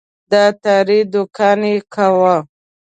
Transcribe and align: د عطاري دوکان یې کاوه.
د 0.29 0.33
عطاري 0.47 0.99
دوکان 1.13 1.59
یې 1.71 1.77
کاوه. 1.93 2.37